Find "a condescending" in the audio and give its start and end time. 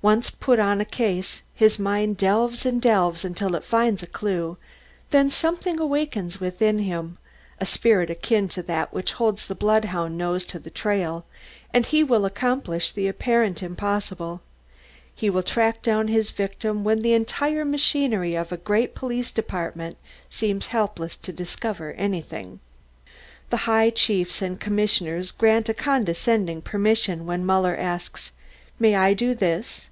25.68-26.62